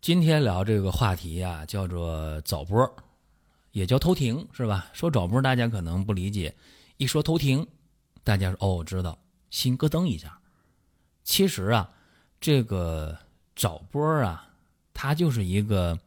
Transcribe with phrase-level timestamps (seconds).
[0.00, 2.90] 今天聊这个话题啊，叫做早搏，
[3.72, 4.88] 也叫偷停，是吧？
[4.94, 6.54] 说早搏，大家可能不理解。
[6.96, 7.66] 一说偷停，
[8.24, 9.18] 大家说哦，知道，
[9.50, 10.40] 心咯噔一下。
[11.22, 11.92] 其实啊，
[12.40, 13.18] 这个
[13.54, 14.48] 早搏啊，
[14.94, 15.98] 它就是一个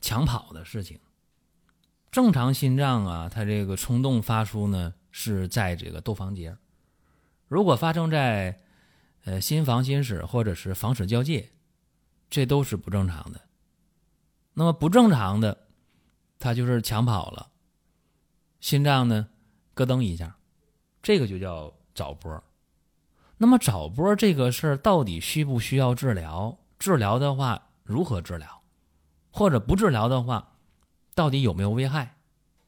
[0.00, 1.00] 抢跑的事情。
[2.12, 6.56] 正常心脏啊，它这个冲动发出呢，是在这个窦房结。
[7.48, 8.60] 如果发生在
[9.24, 11.50] 呃心房心室或者是房室交界。
[12.30, 13.40] 这都是不正常的。
[14.54, 15.66] 那么不正常的，
[16.38, 17.50] 他就是抢跑了，
[18.60, 19.28] 心脏呢
[19.74, 20.36] 咯噔一下，
[21.02, 22.42] 这个就叫早搏。
[23.36, 26.58] 那么早搏这个事儿到底需不需要治疗？
[26.78, 28.62] 治疗的话如何治疗？
[29.30, 30.56] 或者不治疗的话，
[31.14, 32.16] 到底有没有危害？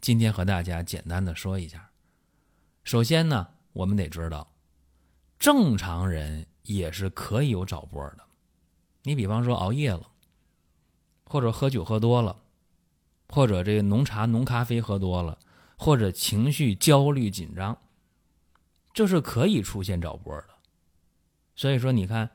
[0.00, 1.90] 今天和大家简单的说一下。
[2.84, 4.52] 首先呢，我们得知道，
[5.38, 8.27] 正常人也是可以有早搏的。
[9.08, 10.06] 你比方说熬夜了，
[11.24, 12.42] 或者喝酒喝多了，
[13.30, 15.38] 或者这个浓茶浓咖啡喝多了，
[15.78, 17.78] 或者情绪焦虑紧张，
[18.92, 20.48] 这是可以出现早搏的。
[21.56, 22.28] 所以说，你看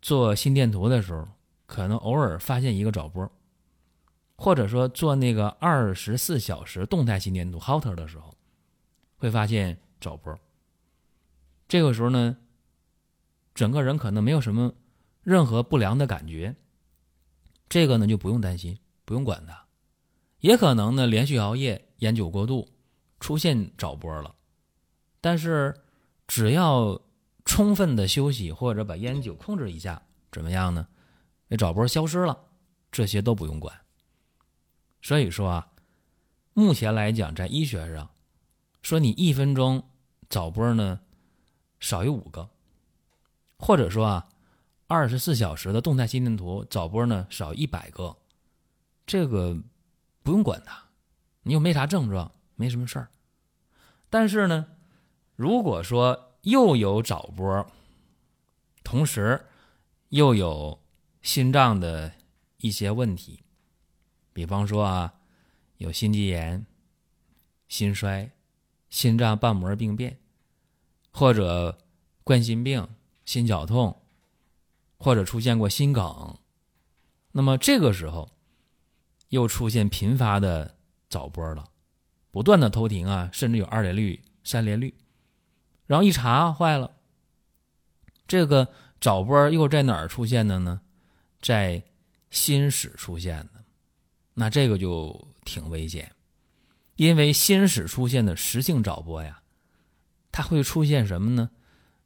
[0.00, 1.26] 做心电图的时候，
[1.66, 3.28] 可能偶尔发现一个早搏，
[4.36, 8.32] 或者说做那个二十四小时动态心电图 Holter 的时候，
[9.16, 10.38] 会发现早搏。
[11.66, 12.36] 这个时候呢，
[13.56, 14.72] 整个人可能没有什么。
[15.22, 16.54] 任何不良的感觉，
[17.68, 19.64] 这个呢就不用担心，不用管它。
[20.40, 22.68] 也可能呢连续熬夜、烟酒过度，
[23.20, 24.34] 出现早搏了。
[25.20, 25.72] 但是
[26.26, 27.00] 只要
[27.44, 30.02] 充分的休息或者把烟酒控制一下，
[30.32, 30.88] 怎么样呢？
[31.46, 32.36] 那早搏消失了，
[32.90, 33.80] 这些都不用管。
[35.00, 35.72] 所以说啊，
[36.52, 38.10] 目前来讲，在医学上，
[38.82, 39.88] 说你一分钟
[40.28, 41.00] 早搏呢
[41.78, 42.50] 少于五个，
[43.56, 44.28] 或者说啊。
[44.86, 48.16] 二十四小时的动态心电图早波呢少一百个，
[49.06, 49.56] 这个
[50.22, 50.82] 不用管它，
[51.42, 53.08] 你又没啥症状，没什么事儿。
[54.10, 54.66] 但是呢，
[55.34, 57.66] 如果说又有早波，
[58.84, 59.46] 同时
[60.10, 60.82] 又有
[61.22, 62.12] 心脏的
[62.58, 63.42] 一些问题，
[64.34, 65.14] 比方说啊，
[65.78, 66.66] 有心肌炎、
[67.68, 68.30] 心衰、
[68.90, 70.18] 心脏瓣膜病变，
[71.10, 71.78] 或者
[72.22, 72.86] 冠心病、
[73.24, 74.01] 心绞痛。
[75.02, 76.38] 或者出现过心梗，
[77.32, 78.30] 那么这个时候
[79.30, 80.76] 又出现频发的
[81.08, 81.68] 早搏了，
[82.30, 84.94] 不断的偷停啊，甚至有二连率、三连率，
[85.86, 86.92] 然后一查坏了，
[88.28, 90.80] 这个早搏又在哪儿出现的呢？
[91.40, 91.82] 在
[92.30, 93.64] 心室出现的，
[94.34, 96.12] 那这个就挺危险，
[96.94, 99.42] 因为心室出现的实性早搏呀，
[100.30, 101.50] 它会出现什么呢？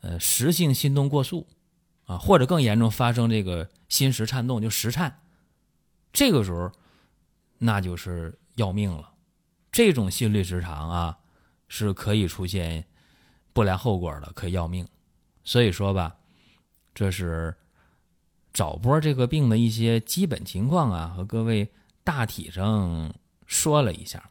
[0.00, 1.46] 呃，实性心动过速。
[2.10, 5.20] 啊，或者更严重，发生这个心室颤动，就室颤，
[6.12, 6.72] 这个时候
[7.58, 9.12] 那就是要命了。
[9.70, 11.18] 这种心律失常啊，
[11.68, 12.84] 是可以出现
[13.52, 14.84] 不良后果的，可以要命。
[15.44, 16.16] 所以说吧，
[16.92, 17.54] 这是
[18.52, 21.70] 早搏这个病的一些基本情况啊，和各位
[22.02, 23.14] 大体上
[23.46, 24.30] 说了一下。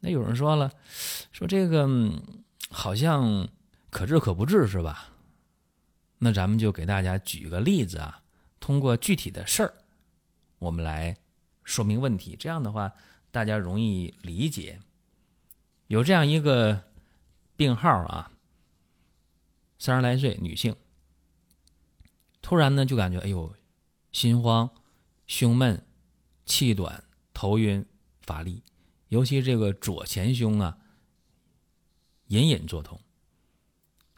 [0.00, 0.72] 那有人说了，
[1.32, 1.86] 说这个
[2.70, 3.46] 好像
[3.90, 5.10] 可治可不治，是吧？
[6.18, 8.22] 那咱们就给大家举个例子啊，
[8.58, 9.74] 通过具体的事儿，
[10.58, 11.16] 我们来
[11.62, 12.36] 说明问题。
[12.36, 12.92] 这样的话，
[13.30, 14.80] 大家容易理解。
[15.86, 16.84] 有这样一个
[17.56, 18.32] 病号啊，
[19.78, 20.76] 三十来岁女性，
[22.42, 23.54] 突然呢就感觉哎呦，
[24.12, 24.68] 心慌、
[25.26, 25.86] 胸闷、
[26.44, 27.86] 气短、头晕、
[28.20, 28.62] 乏力，
[29.08, 30.78] 尤其这个左前胸啊，
[32.26, 33.00] 隐隐作痛，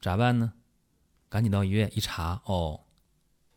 [0.00, 0.54] 咋办呢？
[1.30, 2.80] 赶紧到医院一查，哦，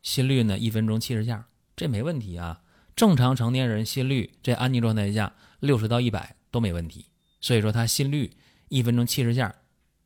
[0.04, 2.62] 心率呢一分钟七十下，这没问题啊。
[2.96, 7.08] 正常成年人心率在安静状态下六十到一百都没问题，
[7.42, 8.38] 所以说他心率
[8.70, 9.56] 一分钟七十下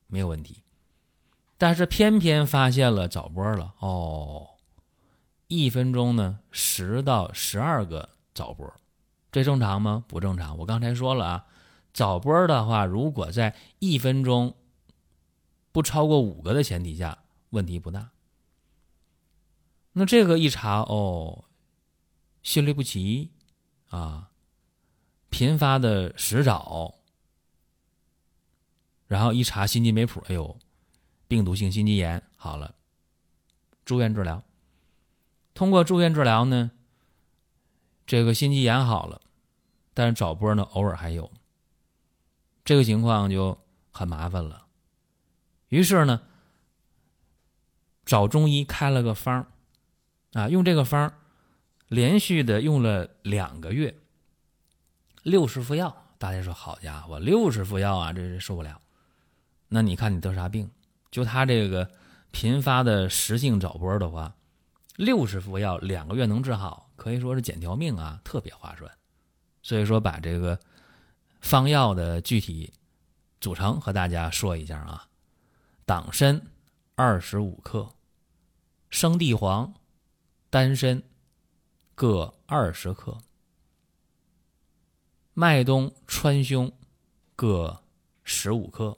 [0.08, 0.64] 没有问题。
[1.58, 4.48] 但是偏偏发现了早搏了，哦，
[5.48, 8.74] 一分钟呢十到十二个早搏，
[9.30, 10.06] 这正常吗？
[10.08, 10.58] 不正常。
[10.60, 11.46] 我刚才说了啊，
[11.94, 14.56] 早搏的话，如果在一分钟
[15.74, 17.18] 不超过五个的前提下。
[17.50, 18.12] 问题不大。
[19.94, 21.46] 那这个一查哦，
[22.44, 23.32] 心律不齐
[23.90, 24.30] 啊，
[25.30, 26.96] 频发的食早，
[29.08, 30.58] 然后一查心肌酶谱，哎呦，
[31.28, 32.76] 病毒性心肌炎好了，
[33.86, 34.44] 住院治疗。
[35.54, 36.70] 通过住院治疗呢，
[38.06, 39.22] 这个心肌炎好了，
[39.96, 41.32] 但是早波呢偶尔还有，
[42.64, 43.58] 这个情况就
[43.90, 44.68] 很麻烦了。
[45.70, 46.22] 于是呢，
[48.08, 49.46] 找中医开了个方
[50.32, 51.14] 啊，用这个方
[51.90, 53.96] 连续的用了两个月，
[55.24, 56.06] 六十副药。
[56.18, 58.82] 大家说好家伙，六十副药啊，这这受不了。
[59.68, 60.72] 那你看你得啥病？
[61.12, 61.92] 就他这个
[62.32, 64.34] 频发的实性早搏的话。
[64.96, 68.90] 六十副药两个月能治好，可以说是捡条命啊，特别划算。
[69.62, 70.58] 所以说，把这个
[71.42, 72.74] 方药的具体
[73.42, 75.08] 组成和大家说一下啊：
[75.86, 76.42] 党参
[76.96, 77.88] 二十五克，
[78.90, 79.74] 生地黄、
[80.50, 81.04] 丹参
[81.94, 83.18] 各二十克，
[85.34, 86.72] 麦冬、川芎
[87.36, 87.84] 各
[88.24, 88.98] 十五克，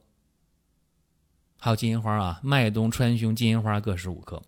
[1.57, 4.41] 还有金银花啊，麦冬、川芎、金银花各十五克。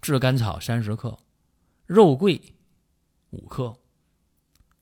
[0.00, 1.18] 炙甘草三十克，
[1.86, 2.54] 肉桂
[3.30, 3.74] 五克，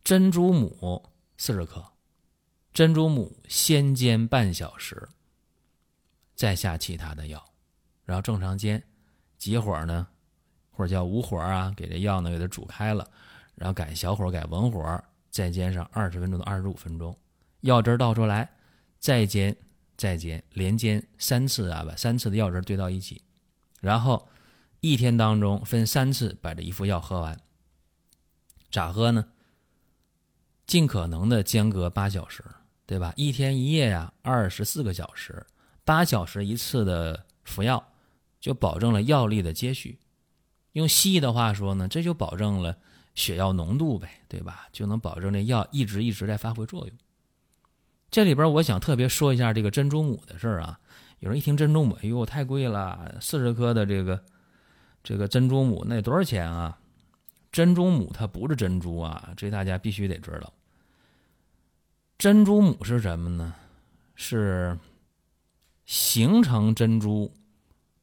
[0.02, 1.92] 珍珠母四十克，
[2.72, 5.08] 珍珠母先煎半小时，
[6.34, 7.52] 再下其他的药，
[8.04, 8.82] 然后正常煎，
[9.42, 10.06] 急火呢，
[10.70, 13.04] 或者叫无火啊，给这药呢给它煮开了，
[13.56, 17.18] 然后改小火改文火，再煎上二十分钟到二十五分钟，
[17.62, 18.48] 药汁倒出来，
[19.00, 19.56] 再煎
[19.96, 23.20] 再煎，连煎三次啊，把三次的药汁兑到一起，
[23.80, 24.28] 然后。
[24.84, 27.38] 一天当中分三次把这一副药喝完，
[28.68, 29.26] 咋喝呢？
[30.66, 32.42] 尽可能的间隔八小时，
[32.84, 33.12] 对吧？
[33.14, 35.46] 一天一夜呀，二十四个小时，
[35.84, 37.91] 八小时一次的服药，
[38.42, 40.00] 就保证了药力的接续。
[40.72, 42.76] 用西医的话说呢，这就保证了
[43.14, 44.66] 血药浓度呗，对吧？
[44.72, 46.96] 就能保证这药一直一直在发挥作用。
[48.10, 50.80] 这里边我想特别说一下这个珍珠母的事儿啊。
[51.20, 54.22] 有人一听珍珠母，哎呦，太贵了，四十克的这个。
[55.04, 56.78] 这个珍珠母那多少钱啊？
[57.50, 60.52] 珍珠母它不是珍珠啊，这大家必须得知道。
[62.18, 63.54] 珍珠母是什么呢？
[64.14, 64.78] 是
[65.84, 67.32] 形成珍珠，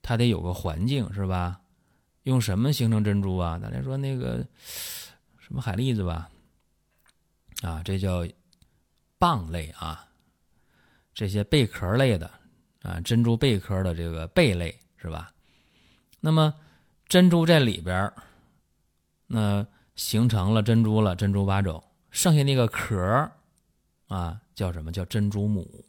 [0.10, 1.62] 它得有个环境是吧？
[2.24, 3.60] 用什么形成珍珠啊？
[3.60, 4.44] 大家说那个
[5.38, 6.28] 什么海蛎子吧？
[7.62, 8.26] 啊，这叫
[9.20, 10.04] 蚌类啊，
[11.14, 12.26] 这些贝壳类的
[12.82, 15.32] 啊，珍珠贝壳的这个贝类是吧？
[16.20, 16.52] 那么。
[17.08, 18.12] 珍珠在里边，
[19.26, 19.66] 那
[19.96, 23.32] 形成了珍珠了，珍珠八种，剩下那个壳
[24.08, 25.86] 啊，叫什么叫珍珠母？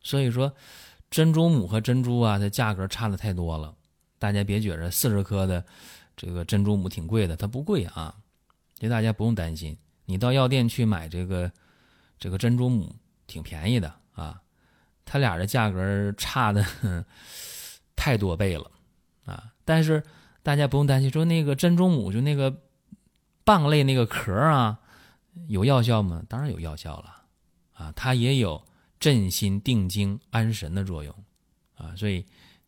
[0.00, 0.52] 所以说，
[1.10, 3.74] 珍珠母和珍珠啊，它价格差的太多了。
[4.18, 5.64] 大家别觉着四十颗的
[6.16, 8.14] 这个珍珠母挺贵的，它不贵啊，
[8.78, 9.76] 这大家不用担心。
[10.04, 11.50] 你到药店去买这个
[12.18, 12.94] 这个珍珠母，
[13.26, 14.40] 挺便宜的啊。
[15.04, 16.64] 它俩的价格差的
[17.96, 18.70] 太多倍了
[19.24, 20.02] 啊，但是。
[20.42, 22.50] 大家不用担心，说那个珍珠母就那个
[23.44, 24.80] 蚌类那个壳啊，
[25.48, 26.22] 有药效吗？
[26.30, 27.14] 当然有药效了，
[27.74, 28.64] 啊，它也有
[29.00, 31.12] 镇心定惊安神的作用，
[31.74, 32.24] 啊，所以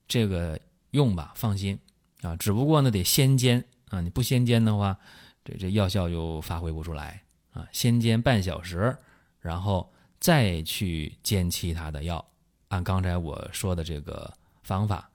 [0.09, 0.59] 这个
[0.91, 1.79] 用吧，放心
[2.23, 2.35] 啊。
[2.37, 4.99] 只不过呢，得先煎啊，你不先煎的话，
[5.45, 7.23] 这这药效就发挥不出来
[7.53, 7.69] 啊。
[7.71, 8.97] 先煎半小时，
[9.39, 12.27] 然后再去煎其他的药，
[12.69, 14.33] 按刚才我说的这个
[14.65, 15.09] 方法，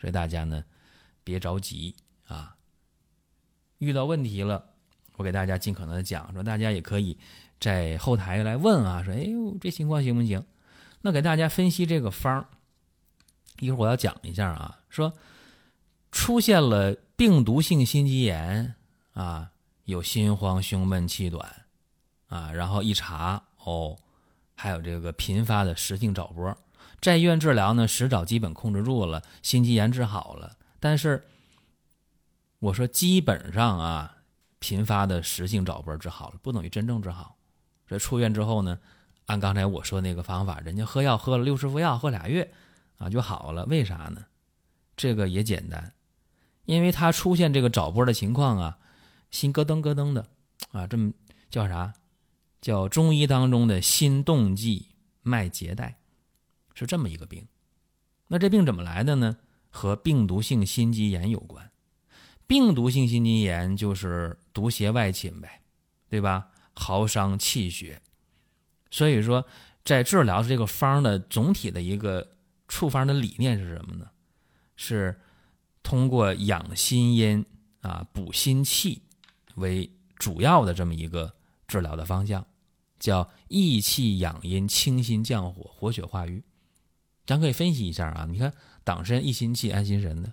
[0.00, 0.64] 所以大家呢。
[1.24, 1.94] 别着急
[2.26, 2.56] 啊！
[3.78, 4.70] 遇到问题了，
[5.14, 7.16] 我给大家尽可能的讲，说大家也可以
[7.60, 10.44] 在后台来问啊，说哎呦这情况行不行？
[11.02, 12.46] 那给大家分析这个方儿
[13.60, 15.12] 一会儿我要讲一下啊，说
[16.10, 18.74] 出现了病毒性心肌炎
[19.12, 19.50] 啊，
[19.84, 21.66] 有心慌、胸闷、气短
[22.28, 23.98] 啊，然后一查哦，
[24.54, 26.56] 还有这个频发的实性早搏，
[27.00, 30.56] 在医院治疗呢，实早基本控制住了，心肌炎治好了。
[30.80, 31.24] 但是，
[32.58, 34.16] 我说基本上啊，
[34.58, 37.36] 频发的实性早搏治好了，不等于真正治好。
[37.88, 38.78] 所以出院之后呢，
[39.26, 42.52] 按刚才我说那个方法，人家喝药喝了六十副药，喝俩月
[42.98, 43.64] 啊就好了。
[43.66, 44.26] 为啥呢？
[44.96, 45.92] 这个也简单，
[46.64, 48.78] 因为他出现这个早波的情况啊，
[49.30, 50.28] 心咯噔咯噔的
[50.72, 51.12] 啊，这么
[51.50, 51.94] 叫啥？
[52.60, 54.86] 叫中医当中的心动悸
[55.22, 55.98] 脉结带，
[56.74, 57.46] 是这么一个病。
[58.28, 59.36] 那这病怎么来的呢？
[59.70, 61.70] 和病毒性心肌炎有关，
[62.46, 65.62] 病毒性心肌炎就是毒邪外侵呗，
[66.10, 66.48] 对吧？
[66.74, 68.00] 耗伤气血，
[68.92, 69.44] 所以说
[69.84, 72.36] 在治疗这个方的总体的一个
[72.68, 74.06] 处方的理念是什么呢？
[74.76, 75.20] 是
[75.82, 77.44] 通过养心阴
[77.80, 79.02] 啊补心气
[79.56, 81.34] 为主要的这么一个
[81.66, 82.46] 治疗的方向，
[83.00, 86.42] 叫益气养阴、清心降火、活血化瘀。
[87.26, 88.52] 咱可以分析一下啊，你看
[88.84, 90.32] 党参益心气、安心神的，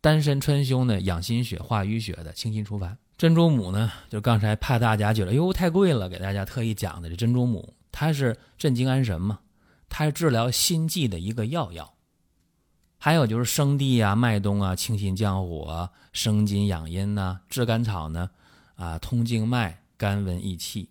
[0.00, 2.98] 丹参、川芎呢养心血、化瘀血的、清心除烦。
[3.16, 9.38] 珍珠母呢，就刚才怕大家觉得哟太贵了，给大家特意讲的这珍珠母，它是镇静安神嘛，
[9.88, 11.94] 它是治疗心悸的一个药药。
[12.98, 18.30] 还有就是生地啊、麦冬啊，清心降火、生津养阴呐；炙甘草呢，
[18.74, 20.90] 啊，通经脉、甘温益气。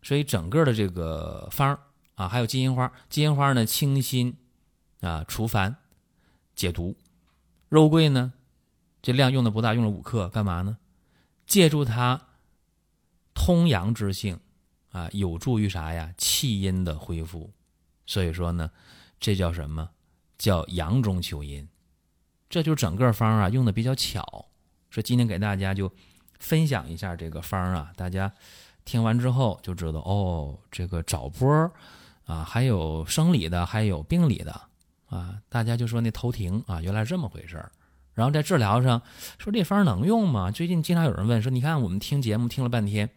[0.00, 1.76] 所以整个的这个方
[2.14, 4.36] 啊，还有金银花，金银花呢清心
[5.00, 5.76] 啊、除烦、
[6.54, 6.96] 解毒。
[7.68, 8.32] 肉桂呢，
[9.02, 10.78] 这量用的不大，用了五克，干嘛呢？
[11.46, 12.28] 借助它
[13.34, 14.38] 通阳之性
[14.96, 16.10] 啊，有助于啥呀？
[16.16, 17.52] 气阴的恢复。
[18.06, 18.70] 所以说呢，
[19.20, 19.90] 这叫什么？
[20.38, 21.66] 叫阳中求阴，
[22.48, 24.46] 这就整个方啊用的比较巧。
[24.90, 25.90] 说今天给大家就
[26.38, 28.32] 分享一下这个方啊，大家
[28.84, 31.72] 听完之后就知道哦，这个找波
[32.24, 34.60] 啊，还有生理的，还有病理的
[35.08, 35.40] 啊。
[35.48, 37.72] 大家就说那头停啊，原来这么回事儿。
[38.14, 39.02] 然后在治疗上
[39.38, 40.50] 说这方能用吗？
[40.50, 43.10] 最近经常有人问说，你看我们听节目听了半天，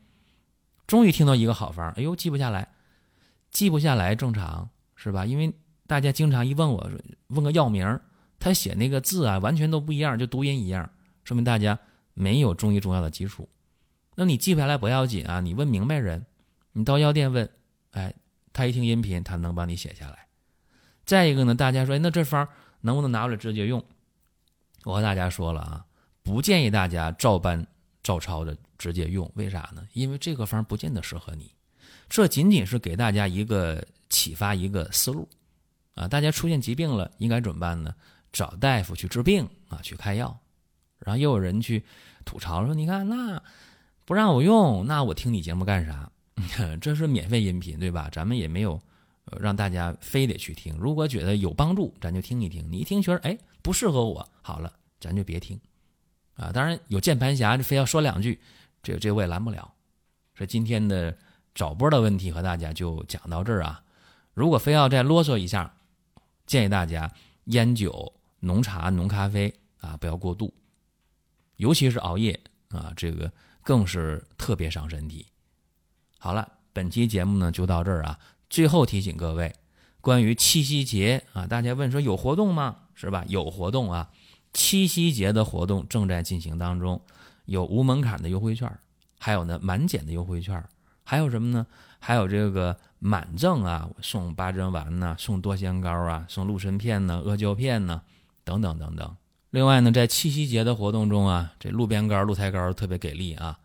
[0.89, 2.67] 终于听到一个好方，哎呦记不下来，
[3.51, 5.25] 记不下来正常是吧？
[5.25, 5.53] 因为。
[5.89, 6.87] 大家经常一问我，
[7.29, 7.99] 问个药名，
[8.37, 10.87] 他写那个字啊，完全都不一样，就读音一样，
[11.23, 11.79] 说明大家
[12.13, 13.49] 没有中医中药的基础。
[14.13, 16.23] 那你记不下来不要紧啊，你问明白人，
[16.73, 17.49] 你到药店问，
[17.93, 18.13] 哎，
[18.53, 20.27] 他一听音频，他能帮你写下来。
[21.05, 22.47] 再一个呢，大家说，那这方
[22.81, 23.83] 能不能拿过来直接用？
[24.83, 25.85] 我和大家说了啊，
[26.21, 27.65] 不建议大家照搬
[28.09, 29.87] 照抄的直接用，为啥呢？
[29.93, 31.51] 因为这个方不见得适合你，
[32.09, 35.29] 这仅仅是给大家一个启发，一个思路。
[35.93, 37.93] 啊，大家出现疾病了，应该怎么办呢？
[38.33, 40.35] 找大夫去治病啊，去开药。
[40.97, 41.83] 然后又有人去
[42.25, 43.39] 吐槽说：“你看，那
[44.05, 46.11] 不让我用，那我听你节目干啥？
[46.81, 48.09] 这是免费音频，对吧？
[48.11, 48.81] 咱们也没有
[49.39, 50.75] 让大家非得去听。
[50.79, 52.67] 如果觉得有帮助，咱就听一听。
[52.71, 55.59] 你一听觉得哎不适合我，好了，咱就别听。
[56.39, 58.39] 啊，当然有键盘侠就非要说两句，
[58.81, 59.73] 这这我也拦不了。
[60.33, 61.17] 说今天的
[61.53, 63.83] 找波的问题和大家就讲到这儿啊。
[64.33, 65.75] 如果非要再啰嗦一下。
[66.45, 70.51] 建议大家烟酒、浓茶、浓咖啡啊，不要过度，
[71.57, 73.31] 尤其是熬夜啊，这个
[73.61, 75.27] 更是特别伤身体。
[76.17, 78.19] 好了，本期节目呢就到这儿啊。
[78.49, 79.53] 最后提醒各位，
[80.01, 82.77] 关于七夕节啊，大家问说有活动吗？
[82.95, 83.23] 是吧？
[83.27, 84.09] 有活动啊，
[84.53, 87.01] 七夕节的活动正在进行当中，
[87.45, 88.71] 有无门槛的优惠券，
[89.17, 90.63] 还有呢满减的优惠券，
[91.03, 91.65] 还有什么呢？
[91.99, 92.77] 还有这个。
[93.01, 98.01] 满赠啊，送八珍丸呐，送多仙膏啊，送鹿参片呢，阿胶片呢，
[98.43, 99.15] 等等等等。
[99.51, 103.57] 另外呢，在七夕节的活动中啊，这鹿鞭膏、鹿胎膏特别给力啊，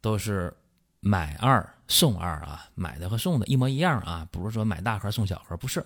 [0.00, 0.56] 都是
[1.00, 5.84] 买二送二啊，买的和送的一模一样啊，不是说买大盒送小盒，不是。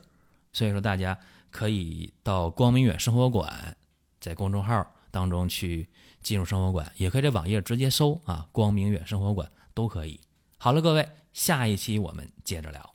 [0.52, 1.18] 所以说大家
[1.50, 3.76] 可以到光明远生活馆，
[4.24, 5.86] 在公众号当中去
[6.22, 10.18] 进入生活馆，也可以在网页直接搜啊，光明远生活馆都可以。
[10.56, 11.06] 好了，各位。
[11.34, 12.94] 下一期我们接着聊。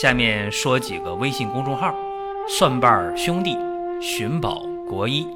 [0.00, 1.94] 下面说几个微信公众号：
[2.48, 3.58] 蒜瓣兄弟、
[4.00, 5.26] 寻宝国医、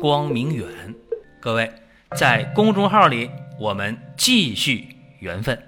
[0.00, 0.94] 光明远。
[1.40, 1.68] 各位
[2.16, 5.67] 在公众号里，我们继续缘分。